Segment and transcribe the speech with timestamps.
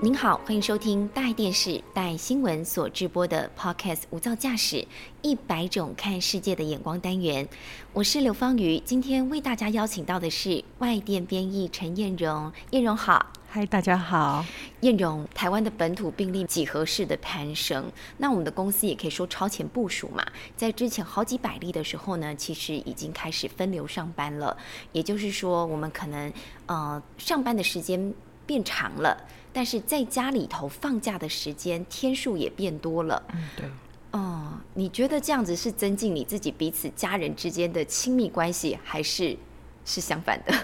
[0.00, 4.86] 您好，欢迎收听大爱电视、大爱新闻所直播的 Podcast《无噪驾驶：
[5.22, 7.48] 一百种看世界的眼光》单元。
[7.92, 12.52] 我是刘芳瑜，今天为大家邀请到的是外电编译陈燕荣。
[12.70, 14.44] 燕荣好，嗨，大家好。
[14.82, 20.24] 燕荣，台湾的本土病例几何式的攀升，那我们的公司也可以说超前部署嘛。
[20.56, 24.56] 在之前好几百例的时候呢，其实已经开始分流上班了，
[24.92, 26.32] 也就是说，我们可能
[26.66, 28.14] 呃上班的时间
[28.46, 29.26] 变长了。
[29.52, 33.22] 但是在家里头放假的时间天数也变多了。
[33.32, 33.66] 嗯，对。
[34.12, 39.36] 哦，你觉得这样子是增进你自己彼此家人之间的亲密关系，还是
[39.84, 40.54] 是相反的？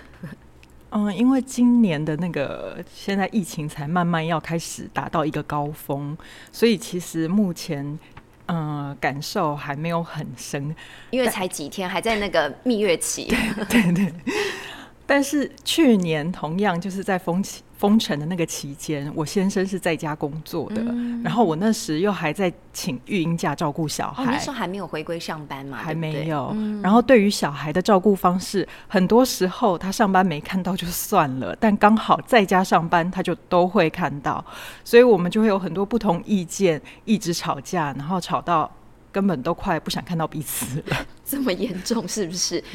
[0.90, 6.16] 嗯，因为今年的那个现在疫情才慢慢要开始达到一个高峰，
[6.52, 7.98] 所以其实目前
[8.46, 10.74] 嗯感受还没有很深，
[11.10, 13.26] 因为才几天，还在那个蜜月期。
[13.68, 14.12] 对对。
[15.06, 17.62] 但是去年同样就是在封期。
[17.76, 20.80] 封城的那个期间，我先生是在家工作的，
[21.22, 26.56] 然后我那时又还在请育婴假照顾小孩，那时候还没有回归上班嘛，还没有。
[26.82, 34.42] 然后对于小孩的照顾方式，很多时候他上班没看到就算了，但刚好在家上班，他就都会看到，
[34.82, 38.70] 所以我们就会有很多不同意见，一直吵架，然后吵到
[39.12, 42.62] 根本都快不想看到彼此了， 这么严重是不是？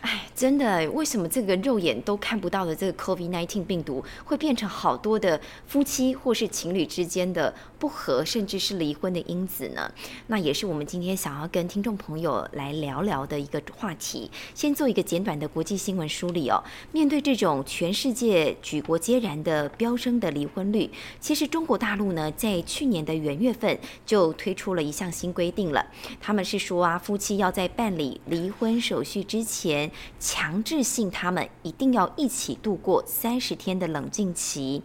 [0.00, 9.90] 哎，真的，为什么这个肉眼都看不到的这个 COVID-19 病毒会变成好多的夫妻或是情侣之间的不和，甚至是离婚的因子呢？
[10.28, 14.30] 那也是我们今天想要跟听众朋友来聊聊的一个话题。
[14.54, 16.62] 先做一个简短的国际新闻梳理哦。
[16.92, 25.84] 面对这种全世界举国皆然的飙升的离婚率，其实中国大陆呢，在去年的元月份就推出了一项新规定了。
[26.20, 29.90] 他们是说啊，夫妻要在办理离婚手续之前。
[30.30, 34.82] 强制性，他们一定要一起度过三十天的冷静期，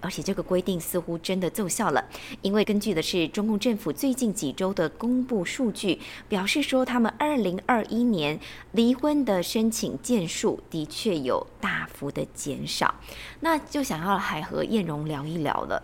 [0.00, 2.02] 而且这个规定似乎真的奏效了。
[2.40, 8.40] 因为根据的是中共政府最近几周的公布数据，表示说他们二零二一年
[8.72, 12.94] 离婚的申请件数的确有大幅的减少。
[13.40, 15.82] 那就想要还和燕荣聊一聊了，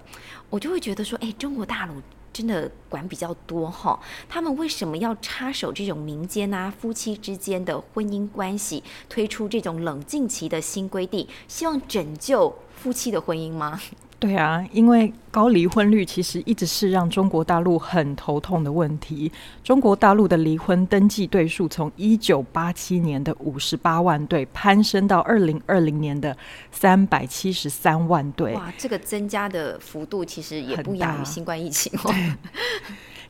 [0.48, 1.92] 我就会觉得说，哎，中国大陆。
[2.32, 3.98] 真的管比较多哈，
[4.28, 13.80] 他们为什么要插手这种民间啊夫妻之间的婚姻关系，推出这种冷静期的新规定，希望拯救夫妻的婚姻吗？
[14.22, 19.32] 对啊，因为高离婚率其实一直是让中国大陆很头痛的问题。
[19.64, 26.36] 中国大陆的离婚登记对数从一九八七年的五十八万对攀升到二零二零年的
[26.70, 28.54] 三百七十三万对。
[28.54, 32.14] 哇，这个增加的幅度其实也不亚于新冠疫情哦。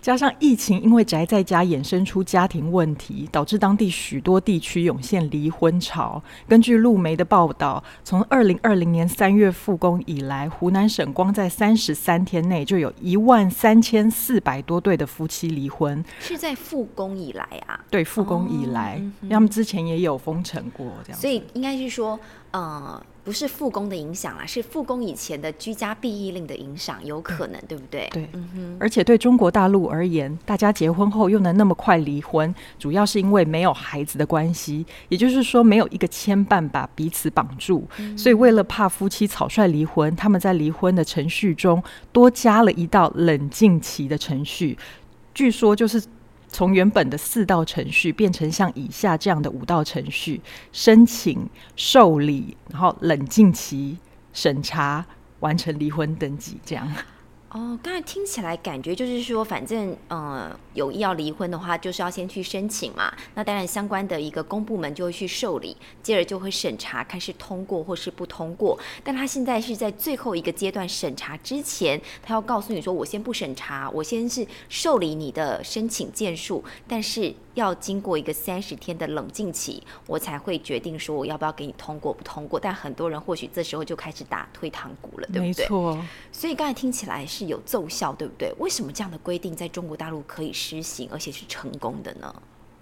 [0.02, 6.20] 加上疫情，因为宅在家衍生出家庭问题，导致当地许多地区涌现离婚潮。
[6.48, 16.04] 根据路媒的报道，从二零二零年三月复工以来，湖南省光在三十三天内就有一万三千四百多对的夫妻离婚。
[16.18, 17.78] 是在复工以来啊？
[17.88, 21.20] 对，复工以来，他们之前也有封城过，这样。
[21.20, 22.18] 所以应该是说，
[22.50, 23.00] 呃。
[23.24, 28.08] 不是复工的影响啦，是复工以前的居家避疫令的影响，有可能，对不对？
[28.12, 28.76] 对，嗯哼。
[28.80, 37.86] 而且对中国大陆而言，大家结婚后又能那么快离婚，主要是因为没有孩子的关系，也就是说没有一个牵绊把彼此绑住。
[38.16, 44.76] 所以为了怕夫妻草率离婚，他们在离婚的程序中多加了一道冷静期的程序，
[45.32, 46.02] 据说就是。
[46.52, 50.40] 从原本的四道程序变成像以下这样的五道程序：
[50.70, 53.96] 申请、受理，然后冷静期、
[54.34, 55.04] 审查、
[55.40, 56.86] 完成离婚登记，这样。
[57.54, 63.12] 哦，刚才听起来感觉就是说，反正呃有意要离婚的话，就是要先去申请嘛。
[63.34, 68.78] 那当然，相关的一个公部门就会去受理，接着就会审查，看是通过或是不通过。
[69.04, 77.34] 但他现在是在最后一个阶段审查之前，他要告诉你说，我先不审查，我先是受理你的申请件数，但是。
[77.54, 82.58] 要经过一个三十天的冷静期，我才会决定说我要不要给你通过不通过。
[82.58, 85.46] 但很多人或许这时候就开始打退堂鼓了，对不对？
[85.46, 85.98] 没错。
[86.30, 88.52] 所以刚才听起来是有奏效，对不对？
[88.58, 92.34] 为什么这样的规定在中国大陆可以施行，而且是成功的呢？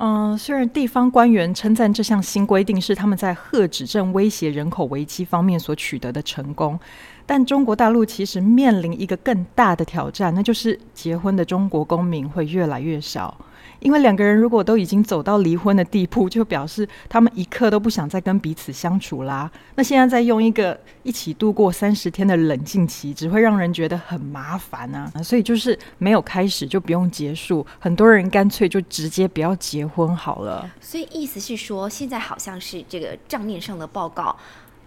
[0.02, 6.80] 嗯，虽然地方官员称赞这项新规定是他们在遏止症威胁人口危机方面所取得的成功，
[7.26, 13.36] 但中国大陆其实面临一个更大的挑战，那就是结婚的中国公民会越来越少。
[13.80, 19.50] 因为两个人如果都已经走到离婚的地步，就表示他们一刻都不想再跟彼此相处啦。
[19.74, 25.10] 那现在再用一个一起度过三十天的冷静期，只会让人觉得很麻烦啊。
[25.22, 30.70] 所以就是没有开始就不用结束，很多人干脆就直接不要结婚好了。
[30.80, 34.36] 所以意思是说，现在好像是这个账面上的报告。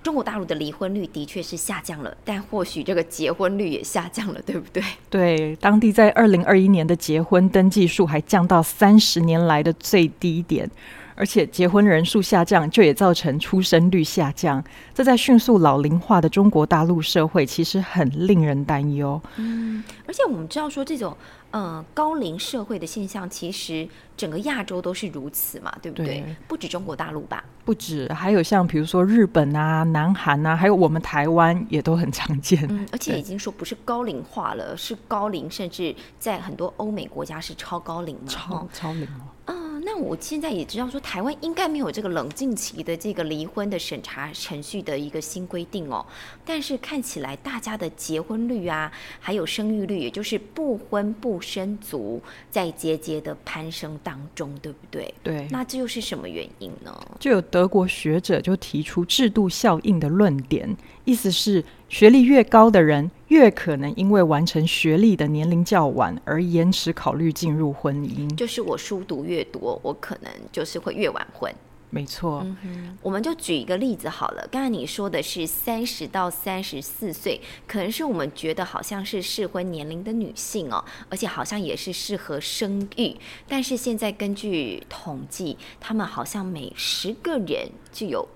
[0.03, 4.83] 中国大陆的离婚率的确是下降了，但或许这个结婚率也下降了，对不对？
[5.09, 10.69] 对，当地在二零二一年的结婚登记数还降到三十年来的最低点。
[11.15, 14.63] 而且结婚人数下降，就也造成出生率下降。
[14.94, 19.21] 这在迅速老龄化的中国大陆社会，其实很令人担忧。
[19.38, 21.15] 嗯，而且我们知道说，这种
[21.51, 23.88] 呃高龄社会的现象，其实
[24.18, 26.24] 整个亚洲都是如此嘛，对不对？
[26.48, 27.44] 不止中国大陆吧？
[27.66, 32.66] 不止，还有像比如说日本啊、南韩啊，还有我们台湾也都很常见。
[32.69, 39.04] 嗯，而且已经说不是高龄化了，是高龄，甚至在很多欧美国家是超高龄嘛，超超龄
[39.48, 39.54] 哦。
[39.85, 46.06] 那我现在也知道说，台湾应该没有这个冷静期的这个离婚的审查程序的一个新规定哦。
[46.45, 55.13] 但是看起来大家的结婚率啊，还有生育率，也就是不婚不生族，在节节的攀升当中，对不对？
[55.21, 55.47] 对。
[55.50, 56.95] 那这又是什么原因呢？
[57.19, 61.63] 就有德国学者就提出制度效应的论点，意思是。
[61.89, 68.27] 学历越高的人，越可能因为完成学历的年龄较晚而延迟考虑进入婚姻。
[68.35, 71.53] 就是我书读越多，我可能就是会越晚婚。
[71.91, 72.44] 没错。
[72.63, 74.47] 嗯我们就举一个例子好了。
[74.51, 83.15] 刚才你说的是三十到三十四岁，可能是我们觉得好像是适婚年龄的女性哦，而且好像也是适合生育。
[83.47, 88.27] 但是现在根据统计，他们好像每十个人就有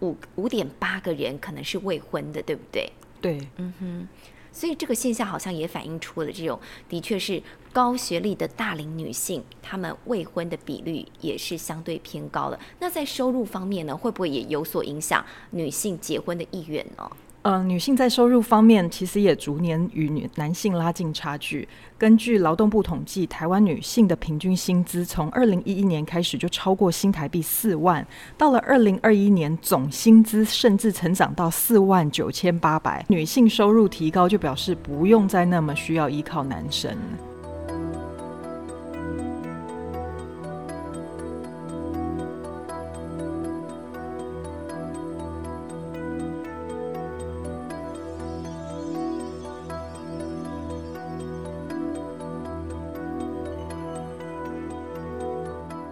[0.00, 2.90] 五五点八个人可能是未婚的，对不对？
[3.20, 4.08] 对，嗯哼，
[4.52, 6.58] 所以这个现象好像也反映出了这种，
[6.88, 7.42] 的确是
[7.72, 12.58] 高学历的大龄女性，她们未婚的比率也是相对偏高的。
[12.78, 17.10] 那在收入方面呢，会不会也有所影响女性结婚的意愿呢？
[17.42, 21.66] 呃，女性在收入方面其实也逐年与女男性拉近差距。
[21.96, 28.06] 根据劳动部统计，台湾女性的平均薪资从二零一一年开始就超过新台币四万，
[28.36, 33.04] 到了二零二一年，总薪资甚至成长到四万九千八百。
[33.08, 36.94] 女性收入提高，就表示不用再那么需要依靠男生。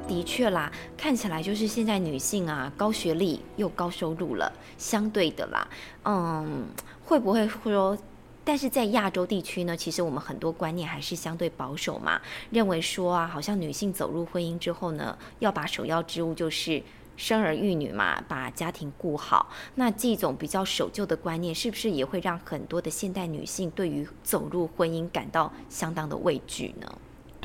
[0.06, 5.69] 的确啦，看起来就是现在女性啊，高学历又高收入了，相对的啦，
[6.05, 6.67] 嗯，
[7.05, 7.97] 会不会说？
[8.44, 12.20] 但是在亚洲地区呢，其实我们很多观念还是相对保守嘛，
[12.50, 16.81] 认为说啊，好像女性走入婚姻之后呢，要把首要之务就是
[17.17, 19.50] 生儿育女嘛，把家庭顾好。
[19.75, 26.87] 那这种比较守旧的观念，是不是也会让很多的现代女性对于走入婚姻感到相当的畏惧呢？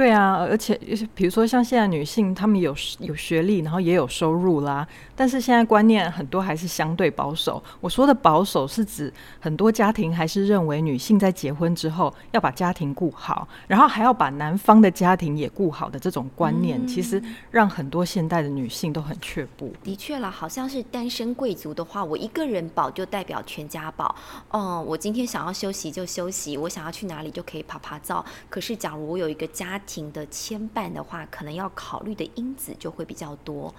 [0.02, 0.76] 对啊，而且
[1.14, 4.88] 比如说像现在女性，她们有有学历，然后也有收入啦。
[5.16, 7.64] 但是现在观念很多还是相对保守。
[7.80, 17.22] 我说的保守是指很多家庭还是认为女性在结婚之后要把家庭顾好，然后还要把男方的家庭也顾好的这种观念，其实
[17.52, 19.72] 让很多现代的女性都很却步。
[19.84, 24.16] 的确啦，好像是单身贵族的话，我一个人保就代表全家保。
[24.50, 28.26] 哦，我今天想要休息就休息，我想要去哪里就可以爬爬照。
[28.50, 33.74] 可是假如我有一个家庭情的牵绊的话，可能要考虑的因子就会比较多。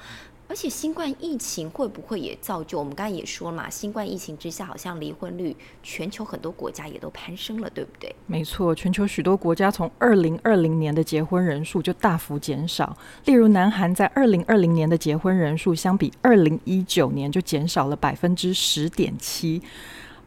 [0.48, 3.70] 而且新冠疫情会不会也造就我们刚才也说了嘛？
[3.70, 8.14] 新冠疫情之下，好像离婚率全球很多国家也都攀升了，对不对？
[8.26, 12.94] 没错，全球许多国家从二零二零年的结婚人数就大幅减少。
[13.24, 19.62] 例如，南韩在二零二零年的结婚人数相比二零一九年就减少了百分之十点七。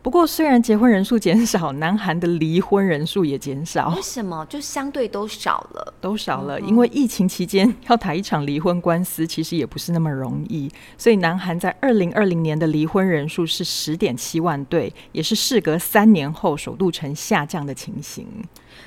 [0.06, 3.90] 不过，虽然结婚人数减少，南韩的离婚人数也减少。
[3.96, 4.46] 为什么？
[4.46, 6.60] 就相对都少了，都少了。
[6.62, 10.72] 因为疫情期间要打一场离婚官司，其实也不是那么容易。
[10.96, 18.28] 所以，南韩在二零二零年的离婚人数是十点七万对，也是事隔三年后首度呈下降的情形。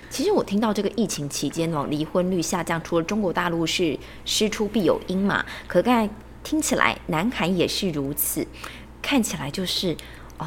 [0.08, 6.08] 其实我听到这个疫情期间哦，离婚率下降，除了中国大陆是事出必有因嘛，可刚才
[6.44, 8.46] 听起来南韩也是如此，
[9.02, 9.96] 看起来就是
[10.38, 10.46] 哦。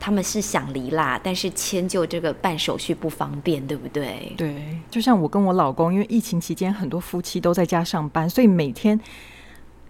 [0.00, 4.32] 他们是想离啦，但是迁就这个办手续不方便，对不对？
[4.36, 8.98] 对，就像我跟我老公，因为疫情期间很多夫妻都在家上班，所以每天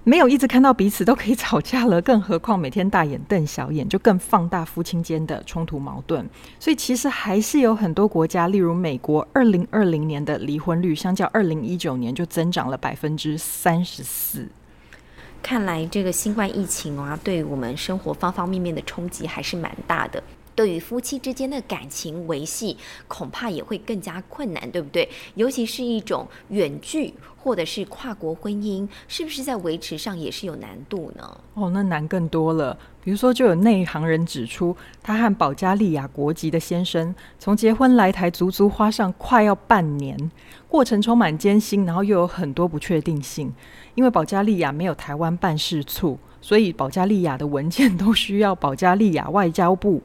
[0.02, 6.28] 没有一直看到彼此都可以吵架了，更何况每天大眼瞪小眼，就更放大夫妻间的冲突矛盾。
[6.58, 14.48] 所以其实还是有很多国家，例如美国，二零二零年的离婚率相较二零一九年就增长了百分之三十四。
[15.42, 20.23] 看来这个新冠疫情啊，对我们生活方方面面的冲击还是蛮大的。
[20.60, 22.76] 对于夫妻之间的感情维系，
[23.08, 25.08] 恐怕也会更加困难，对不对？
[25.34, 31.40] 尤其是一种远距或者是跨国婚姻，是不是在维持上也是有难度呢？
[31.54, 32.76] 哦，那难更多了。
[33.02, 40.30] 比如说，就有内行人指出，他和保加利亚国籍的先生从结婚来台，足足花上快要半年，
[40.68, 43.50] 过程充满艰辛，然后又有很多不确定性。
[43.94, 50.02] 因为保加利亚没有台湾办事处，所以保加利亚的文件都需要保加利亚外交部。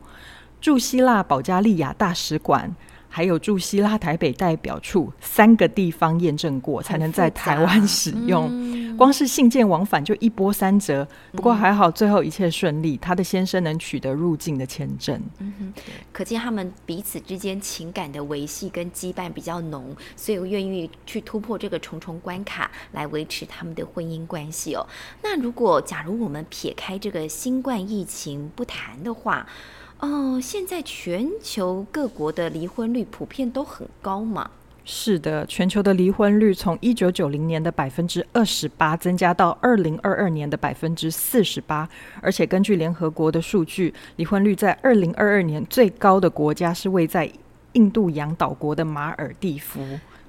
[0.65, 2.75] 驻希腊保加利亚大使馆，
[3.07, 8.97] 还有驻希腊台北代表处三个地方验证过，才能在台湾使用。
[8.97, 11.07] 光是信件往返就一波三折。
[11.33, 15.21] 不过还好，最后一切顺利，他的先生能取得入境的签证。
[15.37, 15.73] 嗯哼，
[16.11, 24.83] 可见他们彼此之间情感的维系跟羁绊比较浓，所以愿意去突破这个重重关卡来维持他们的婚姻关系哦。
[25.21, 29.45] 那如果假如我们撇开这个新冠疫情不谈的话，
[29.99, 34.49] 哦，现在全球各国的离婚率普遍都很高嘛？
[34.83, 41.89] 是的，全球的离婚率从一九九零年的百分之二十八增加到二零二二年的百分之四十八，
[42.21, 47.31] 而且根据联合国的数据，离婚率在二零二二年最高的国家是位在
[47.71, 49.81] 印度洋岛国的马尔蒂夫。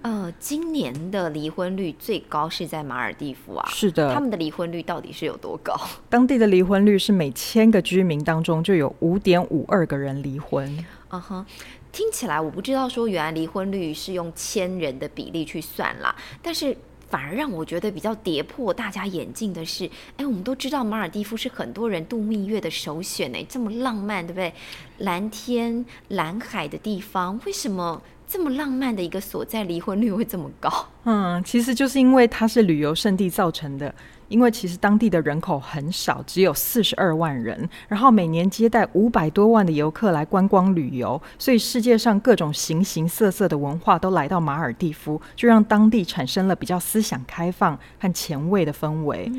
[0.07, 3.69] 呃，今年的离婚率最高是在马尔蒂夫啊。
[3.69, 5.77] 是的，他们的离婚率到底是有多高？
[6.09, 10.65] 当地的离婚率是每千个居民当中就有五点五二个人离婚。
[11.11, 11.45] 嗯哼，
[11.91, 16.77] 听起来我不知道说原来离婚率是用千人的比例去算啦，但是
[17.11, 24.55] 反而让我觉得比较跌破大家眼镜的是，哎，我们都知道马尔蒂夫是很多人度蜜月的首选哎，这么浪漫，对不对？
[24.99, 28.01] 蓝天蓝海的地方，为什么？
[28.29, 30.89] 这么浪漫的一个所在，离婚率会这么高？
[31.05, 33.95] 嗯，其实就是因为它是旅游胜地造成的。
[34.29, 49.31] 因为其实当地的人口很少，只有四十二万人，然后每年接待五百多万的游客来观光旅游，所以世界上各种形形色色的文化都来到马尔蒂夫，就让当地产生了比较思想开放和前卫的氛围。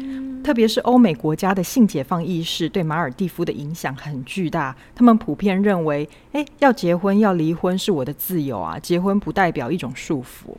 [0.44, 10.56] 特别是欧美国家的性解放意识对马尔蒂夫的影响很巨大，他们普遍认为，哎，要结婚要离婚是我的自由啊，结婚不代表一种束缚。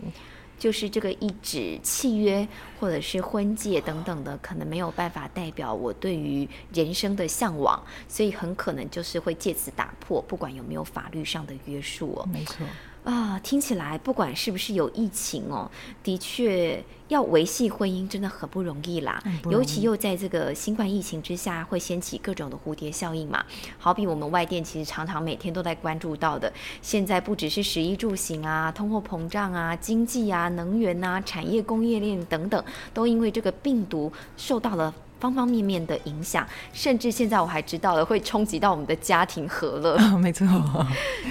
[0.58, 2.46] 就是这个一纸契约
[2.80, 12.28] 或者是婚戒等等的，可能没有办法代表我对于人生的向往，所以很可能就是会借此打破，不管有没有法律上的约束哦。
[12.32, 12.66] 没错。
[13.08, 15.70] 啊，听起来不管是不是有疫情哦，
[16.02, 19.18] 的确要维系婚姻真的很不容易啦。
[19.50, 23.42] 尤其又在这个新冠疫情之下，会掀起各种的蝴蝶效应嘛。
[23.78, 32.62] 好比我们外电其实常常每天都在关注到的，现在不只是食衣住行啊、通货膨胀啊、经济啊、能源啊、产业供应链等等，
[32.92, 34.94] 都因为这个病毒受到了。
[35.20, 39.98] 方方面面的影响，甚至现在我还知道了会冲击到我们的家庭和乐。
[40.18, 40.46] 没错，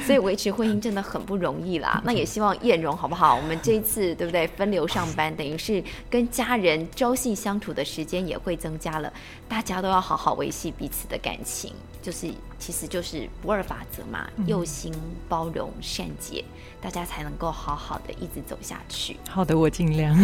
[0.06, 2.02] 所以维持婚姻真的很不容易啦。
[2.06, 3.36] 那也希望燕荣好不好？
[3.36, 4.48] 我们这一次对不对？
[4.48, 9.12] 分流上班，等于是跟家人朝夕相处的时间也会增加了。
[9.48, 12.28] 大家都要好好维系彼此的感情，就是
[12.60, 14.94] 其实就是不二法则嘛，用心、
[15.30, 16.44] 包容、善解，
[16.82, 19.16] 大家才能够好好的一直走下去。
[19.30, 20.18] 好的，我尽量。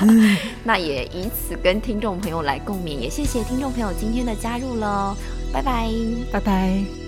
[0.64, 3.05] 那也以此跟听众朋友来共勉。
[3.08, 5.16] 谢谢听众朋友今天的加入喽，
[5.52, 5.90] 拜拜，
[6.32, 7.05] 拜拜。